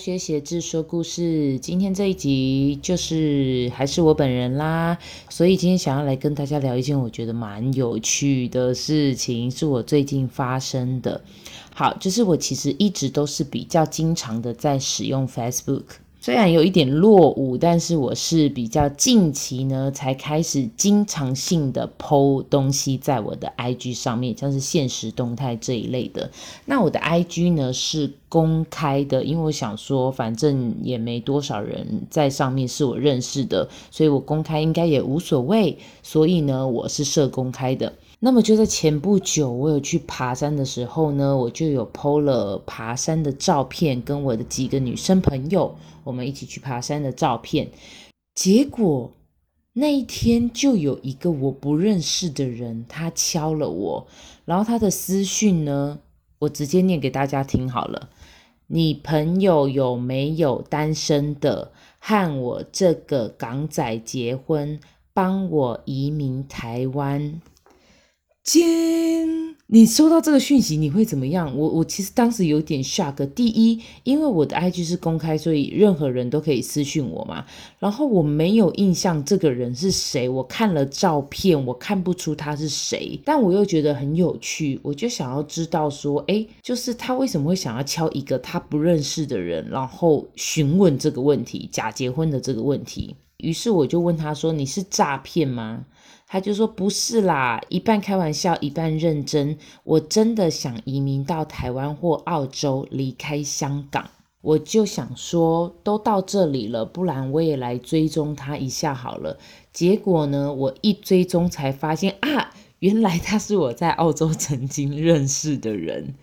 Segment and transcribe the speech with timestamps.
[0.00, 1.58] 学写字说故事。
[1.58, 4.96] 今天这一集就是还是我本人啦，
[5.28, 11.20] 所以今天想要来跟大家聊一件我觉得蛮有趣的事情，是我最近发生的。
[11.74, 15.84] 好，就是我其实一直都是比较经常的在使用 Facebook。
[16.22, 26.30] 虽然有一点落伍，但是我是比较近期呢才开始经常性的 po 东西在我的 IG 上面，像是现实动态这一类的。
[26.66, 35.78] 那我的 IG 呢是公开的，因为我想说反正也没多少人在上面是我认识的，所以我公开应该也无所谓。
[36.02, 37.94] 所以呢，我是设公开的。
[38.22, 47.70] 那么就在前不久，我有去爬山的时候呢，我就有 po 了爬山的照片，跟我的几个女生朋友，我们一起去爬山的照片。
[48.34, 49.10] 结果
[49.72, 54.06] 那一天就有一个我不认识的人，他敲了我，
[54.44, 55.98] 然后他的私讯呢，
[56.40, 58.10] 我直接念给大家听好了。
[58.66, 64.78] 你朋友有没有单身的，和我这个港仔结婚，
[65.14, 67.40] 帮我移民台湾？
[68.42, 71.54] 尖，你收到这个讯息你会怎么样？
[71.56, 73.24] 我我其实当时有点 shock。
[73.34, 77.44] 第一，因为我的 IG 是公开，所以任何人都可以私讯我嘛。
[77.78, 83.20] 然后我没有印象这个人是谁，我看了照片，我看不出他是谁。
[83.24, 93.14] 但我又觉得很有趣，我就想要知道说，诶，就是他为什么会想要敲一个他不认识的人，然后询问这个问题，假结婚的这个问题。
[93.36, 95.84] 于是我就问他说：“你是诈骗吗？”
[96.32, 99.58] 他就说：“不是啦，一半开玩笑，一半认真。
[99.82, 104.08] 我真的想移民到台湾或澳洲，离开香港。”
[104.40, 109.36] 我就想说，都到这里了，不然我也来追踪他一下好了。
[109.72, 116.14] 结果呢，我一追踪才发现啊，原来他是我在澳洲曾经认识的人，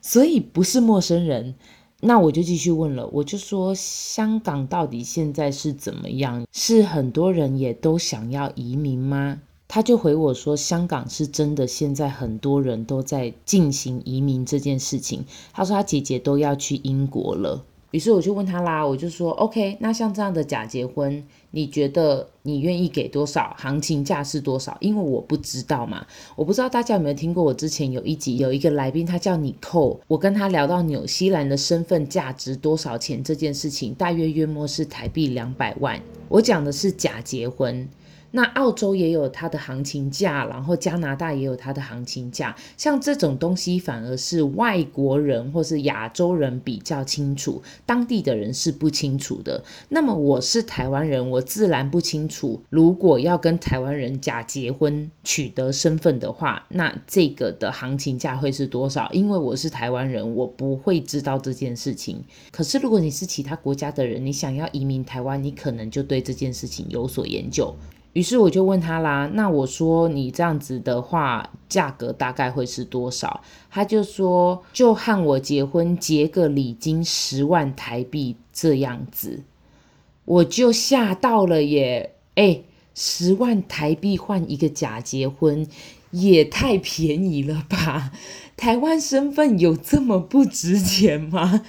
[0.00, 1.56] 所以不是陌生人。
[2.04, 6.44] 那我就继续问了，我就说香港到底现在是怎么样？
[6.50, 9.40] 是很多人也都想要移民吗？
[9.68, 15.24] 他就回我说，香港是真的，现在很多人都在进行移民这件事情。
[15.52, 17.64] 他说他姐姐都要去英国了。
[17.92, 23.54] 于是我就问他啦，我就说，OK，那像这样的假结婚，你觉得你愿意给多少？
[23.58, 24.76] 行情价是多少？
[24.80, 27.44] 因为我不知道嘛，我不知道大家有没有听过。
[27.44, 36.00] 我之前有一集有一个来宾，他叫尼寇，我跟他聊到纽西兰的身份价值多少钱这件事情，大约约莫是台币两百万。
[36.28, 37.88] 我讲的是假结婚。
[38.32, 42.56] 那澳洲也有它的行情价，然后加拿大也有它的行情价。
[42.76, 49.62] 像这种东西，反而是外国人或是亚洲人比较清楚，当地的人是不清楚的。
[49.90, 52.62] 那么我是台湾人，我自然不清楚。
[52.70, 59.10] 如果要跟台湾人假结婚取得身份的话，那这个的行情价会是多少？
[59.12, 62.24] 因为我是台湾人，我不会知道这件事情。
[62.50, 67.74] 可是如果你是其他国家的人，你想要移民台湾，你可能就对这件事情有所研究。
[68.12, 73.40] 于是我就问他啦，那我说你这样子的话，价格大概会是多少？
[73.70, 79.44] 他就说，就和我结婚结个礼金十万台币这样子，
[80.26, 82.14] 我就吓到了耶！
[82.34, 82.64] 诶，
[82.94, 85.66] 十万台币换一个假结婚，
[86.10, 88.12] 也太便宜了吧？
[88.56, 91.62] 台湾身份有这么不值钱吗？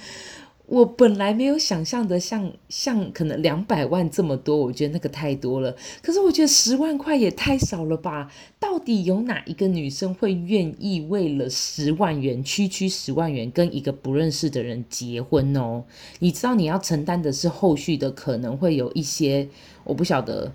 [0.66, 5.76] 我本来没有想象的像像可能两百万这么多，我觉得那个太多了。
[6.02, 8.32] 可是我觉得十万块也太少了吧？
[8.58, 15.84] 到底有哪一个女生会愿意为了十万元，区区十万元跟一个不认识的人结婚哦？
[16.20, 19.46] 你知道你要承担的是后续的可能会有一些
[19.84, 20.50] 我不晓得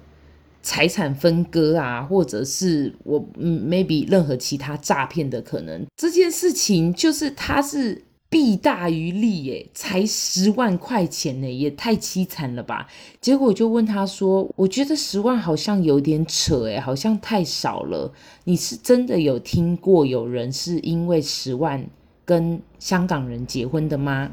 [0.63, 5.85] 财产分割啊，或者是我嗯 maybe 任何其他诈骗的可能。
[5.95, 8.01] 这件事情就是他是。
[8.29, 12.87] 弊大于利耶，才十万块钱呢，也太凄惨了吧！
[13.19, 18.13] 结果就问他说：“我觉得十万好像有点扯诶，好像太少了。
[18.43, 21.83] 你是真的有听过有人是因为十万
[22.23, 24.29] 跟香港人结婚的吗？”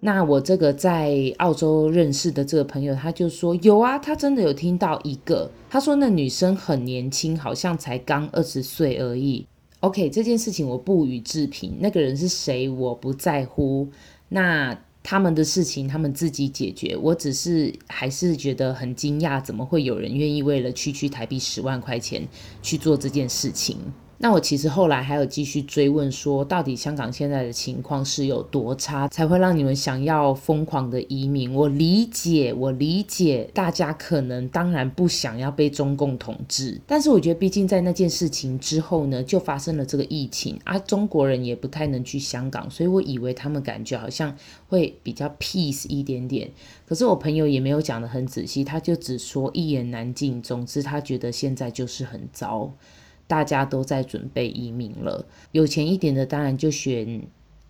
[0.00, 9.46] 那我这个在澳洲认识的这个朋友，他就说有啊，他真的有听到一个，他说那女生很年轻，好像才刚二十岁而已。
[9.86, 11.76] OK，这件事情我不予置评。
[11.78, 13.88] 那个人是谁，我不在乎。
[14.28, 16.96] 那他们的事情，他们自己解决。
[16.96, 22.26] 我只是还是觉得很惊讶，怎么会有人愿意为了区区台币十万块钱
[22.60, 23.78] 去做这件事情？
[24.18, 31.54] 那我其实后来还有继续追问说，到底香港现在的情况是有多差，才会让你们想要疯狂的移民？
[31.54, 44.34] 我理解，我理解大家可能当然不想要被中共统治，但是我觉得毕竟在那件事情之后呢，就发生了这个疫情啊，中国人也不太能去香港，所以我以为他们感觉好像
[44.68, 46.50] 会比较 peace 一点点。
[46.86, 50.40] 可是我朋友也没有讲得很仔细，他就只说一言难尽。
[50.40, 52.72] 总之，他觉得现在就是很糟。
[53.26, 57.22] 大家都在准备移民了，有钱一点的当然就选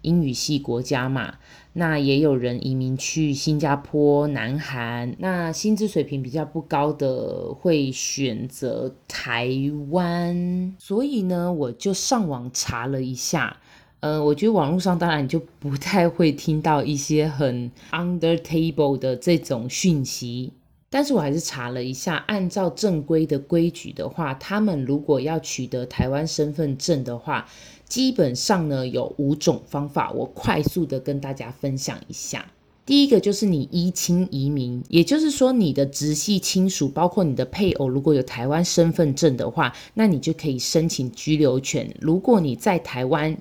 [0.03, 1.35] 英语系国家嘛。
[1.73, 5.15] 那也有人移民去新加坡、南韩。
[5.19, 9.51] 那薪资水平比较不高的会选择台
[9.91, 10.75] 湾。
[10.79, 13.59] 所以呢，我就上网查了一下。
[14.01, 20.53] 呃，我觉得网络上当然就不太会听到一些很 under table 的这种讯息。
[20.97, 27.47] 但是我还是查了一下，按照正规的规矩的话，他们如果要取得台湾身份证的话，
[27.87, 32.47] 基本上呢有五种方法，我快速的跟大家分享一下。
[32.87, 41.95] 第一个就是你依亲移民，也就是说你的直系亲属，包括你的配偶，如果有台湾身份证的话，那你就可以申请居留权。
[42.01, 43.37] 如果你在台湾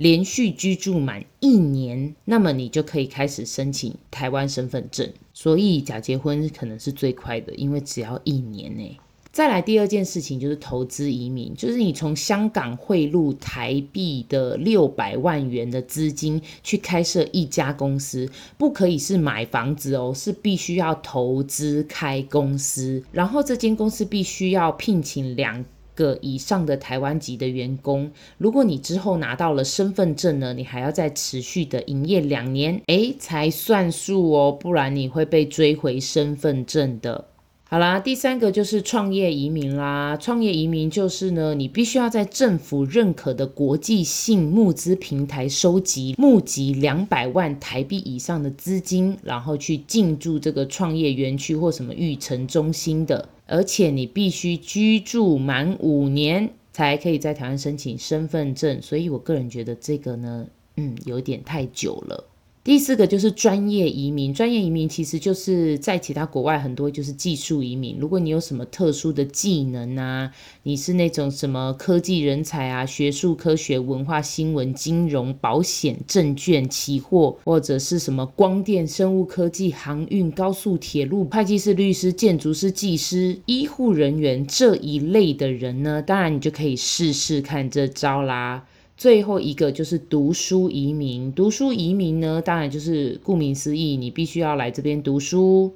[0.00, 5.06] 连续居住满一年，那么你就可以开始申请台湾身份证。
[5.34, 8.98] 所以假结婚可能是最快的，因为只要一年呢。
[9.30, 18.26] 再来第二件事情就是投资移民，就是你从香港汇入台币的六百万元的资金去开设一家公司，
[18.56, 25.62] 不可以是买房子哦，是必须要投资开公司，然后这间公司必须要聘请两
[26.00, 37.26] 个以上的台湾籍的员工，如果你之后拿到了身份证呢，你还要再持续的营业两年，诶，才算数哦，不然你会被追回身份证的。
[37.64, 40.16] 好啦，第三个就是创业移民啦。
[40.20, 53.28] 创业移民就是呢，你必须要在政府认可的国际性募资平台收集募集两百万台币以上的资金，然后去进驻这个创业园区或什么育成中心的。
[53.50, 58.80] 而且你必须居住满五年，才可以在台湾申请身份证。
[58.80, 62.29] 所以我个人觉得这个呢，嗯，有点太久了。
[62.62, 67.96] 第四个就是专业移民，专业移民其实就是在其他国外很多就是技术移民。
[67.98, 70.30] 如果你有什么特殊的技能啊，
[70.64, 88.66] 你是那种什么科技人才啊，学术、科学、文化、新闻、金融、保险、证券、期货，或者是什么光电、生物科技、航运、高速铁路、会计师、律师、建筑师、技师、医护人员这一类的人呢，当然你就可以试试看这招啦。
[89.00, 95.72] 最后一个就是读书移民，读书移民呢，当然就是顾名思义，你必须要来这边读书，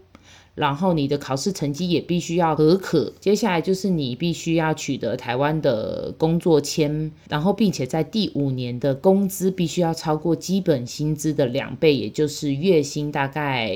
[0.54, 3.10] 然后你的考试成绩也必须要合格。
[3.20, 13.74] 接下来就是你必须要取得台湾的工作签，然后并且在第五年的工资必须要超过基本薪资的两倍，也就是月薪大概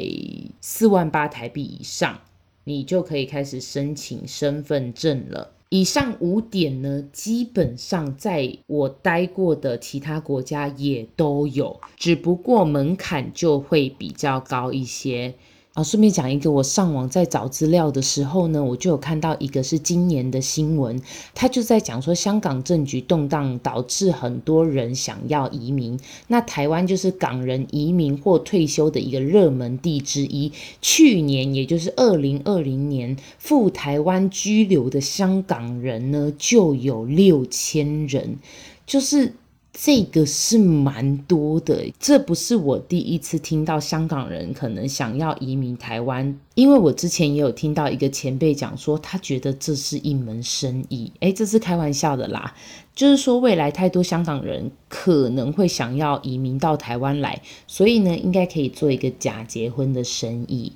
[0.61, 2.21] 四万八台币以上，
[2.65, 5.53] 你就可以开始申请身份证了。
[5.71, 15.35] 以上五点呢，基本上在我待过的其他国家也都有，只不过门槛就会比较高一些。
[15.79, 21.01] 啊，顺便讲一个，我上网在找资料的时候呢，我就有看到一个是今年的新闻，
[21.37, 30.51] 他就在讲说香港政局动荡导致很多人想要移民，那台湾就是港人移民或退休的一个热门地之一。
[30.83, 38.39] 去年，也就是二零二零年，赴台湾居留的香港人呢就有六千人，
[38.85, 39.35] 就是。
[39.73, 52.55] 这个是蛮多的，这不是我第一次听到香港人可能想要移民台湾，因为我之前也有听到一个前辈讲说，他觉得这是一门生意，诶，这是开玩笑的啦，
[52.95, 60.73] 就是说未来太多香港人可能会想要移民到台湾来，所以呢，应该可以做一个假结婚的生意。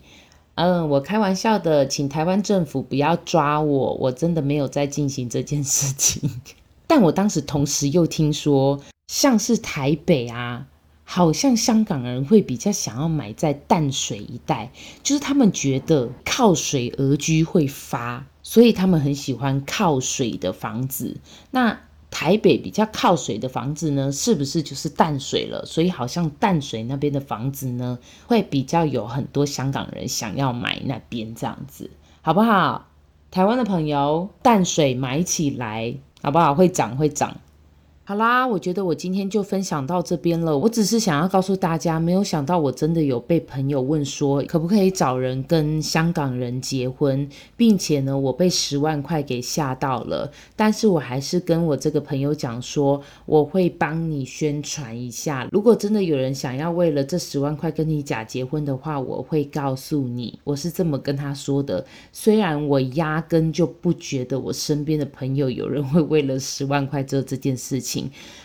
[0.55, 6.31] 嗯，我开玩笑的，请台湾政府不要抓我，我真的没有在进行这件事情。
[6.95, 10.67] 但我当时同时又听说，像是台北啊，
[11.05, 14.71] 好像香港人会比较想要买在淡水一带，
[15.03, 21.17] 就是他们觉得靠水而居会发，所以他们很喜欢靠水的房子。
[21.51, 21.81] 那
[22.11, 25.65] 台北比较靠水的房子呢，是不是就是淡水了？
[25.65, 32.89] 所以好像淡水那边的房子呢，会比较有很多香港人想要买那边这样子，好不好？
[33.31, 35.95] 台湾的朋友，淡水买起来。
[36.23, 36.55] 好不好？
[36.55, 37.37] 会涨会涨。
[38.13, 40.59] 好啦，我觉得我今天就分享到这边了。
[40.59, 47.27] 我只是想要告诉大家，没有想到我真的有被朋友问说，可不可以找人跟香港人结婚，
[47.57, 50.31] 并且呢，我被十万块给吓到了。
[50.55, 55.49] 但是我还是跟我这个朋友讲说，我会帮你宣传一下。
[55.51, 60.39] 如果真的有人想要为了这十万块跟你假结婚的话，我会告诉你。
[60.45, 61.83] 我是这么跟他说的。
[62.13, 68.02] 虽然我压根就不觉得我身边的朋友有人会为了十万块做这件事情。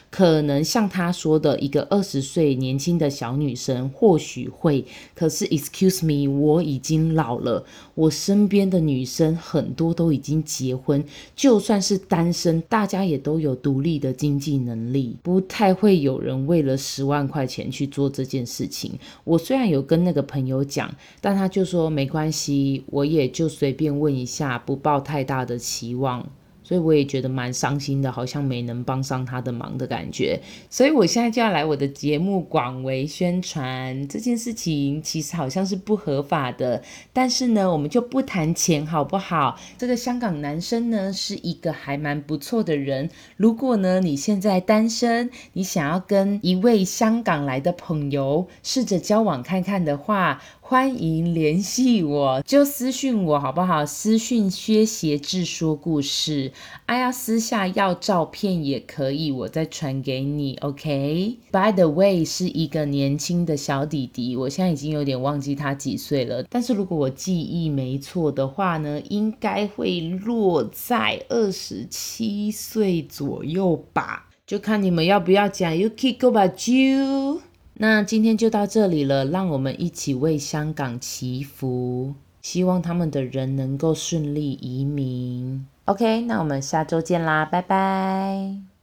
[0.09, 11.03] 可能像他说的，一个二十岁年轻的小女生或许会，可是 excuse me，我已经老了，我身边的女生很多都已经结婚，
[11.35, 18.97] 就算是单身，大家也都有独立的经济能力，不太会有人为了十万块钱去做这件事情。
[19.25, 26.25] 我虽然有跟那个朋友讲，但他就说没关系，我也就随便问一下，不抱太大的期望。
[26.67, 30.37] 所以我也觉得蛮伤心的，好像没能帮上他的忙的感觉。
[30.69, 36.83] 所以我现在就要来我的节目广为宣传这件事情，其实好像是不合法的。
[37.13, 39.57] 但是呢，我们就不谈钱好不好？
[39.77, 43.09] 这个香港男生呢是一个还蛮不错的人。
[43.37, 53.85] 如果呢你现在单身，你想要跟一位香港来的朋友试着交往看看的话，欢迎联系我，就私讯我好不好？
[53.85, 56.51] 私讯薛协志说故事。
[56.87, 60.57] 哎呀，私下要照片也可以，我再传给你。
[60.57, 61.37] OK。
[61.53, 75.77] By the way，是一个年轻的小弟弟，我现在已经有点忘记他几岁了，但是如果我记忆没错的话呢，应该会落在二十七岁左右吧，就看你们要不要讲。
[75.77, 77.39] You keep go by you。
[77.79, 85.67] 那今天就到这里了，让我们一起为香港祈福，希望他们的人能够顺利移民。
[85.85, 88.76] OK，那我们下周见啦，拜拜。